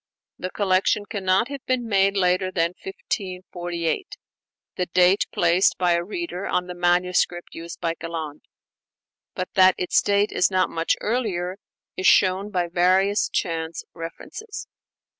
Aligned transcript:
The 0.39 0.49
collection 0.49 1.05
cannot 1.05 1.47
have 1.49 1.63
been 1.67 1.87
made 1.87 2.17
later 2.17 2.51
than 2.51 2.69
1548, 2.69 4.17
the 4.75 4.87
date 4.87 5.27
placed 5.31 5.77
by 5.77 5.91
a 5.91 6.03
reader 6.03 6.47
on 6.47 6.65
the 6.65 6.73
manuscript 6.73 7.53
used 7.53 7.79
by 7.79 7.93
Galland. 7.93 8.41
But 9.35 9.53
that 9.53 9.75
its 9.77 10.01
date 10.01 10.31
is 10.31 10.49
not 10.49 10.71
much 10.71 10.95
earlier 11.01 11.57
is 11.95 12.07
shown 12.07 12.49
by 12.49 12.67
various 12.67 13.29
chance 13.29 13.83
references. 13.93 14.67